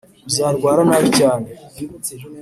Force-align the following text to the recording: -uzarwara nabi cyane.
-uzarwara 0.29 0.81
nabi 0.89 1.09
cyane. 1.19 1.47